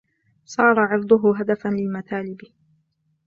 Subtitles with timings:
[0.45, 2.37] صَارَ عِرْضُهُ هَدَفًا لِلْمَثَالِبِ